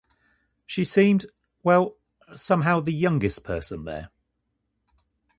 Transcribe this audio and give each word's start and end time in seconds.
She 0.65 0.83
seemed— 0.83 1.27
well, 1.63 1.95
somehow 2.33 2.79
the 2.79 2.91
youngest 2.91 3.43
person 3.43 3.83
there. 3.85 4.09